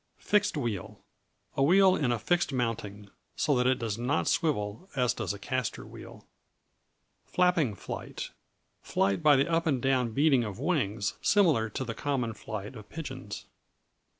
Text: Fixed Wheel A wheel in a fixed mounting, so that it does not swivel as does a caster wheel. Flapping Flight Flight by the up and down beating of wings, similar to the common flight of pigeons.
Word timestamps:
Fixed 0.17 0.57
Wheel 0.57 0.99
A 1.55 1.61
wheel 1.61 1.95
in 1.95 2.11
a 2.11 2.17
fixed 2.17 2.51
mounting, 2.51 3.11
so 3.35 3.53
that 3.55 3.67
it 3.67 3.77
does 3.77 3.99
not 3.99 4.27
swivel 4.27 4.89
as 4.95 5.13
does 5.13 5.31
a 5.31 5.37
caster 5.37 5.85
wheel. 5.85 6.25
Flapping 7.27 7.75
Flight 7.75 8.31
Flight 8.81 9.21
by 9.21 9.35
the 9.35 9.47
up 9.47 9.67
and 9.67 9.79
down 9.79 10.09
beating 10.09 10.43
of 10.43 10.57
wings, 10.57 11.13
similar 11.21 11.69
to 11.69 11.83
the 11.83 11.93
common 11.93 12.33
flight 12.33 12.75
of 12.75 12.89
pigeons. 12.89 13.45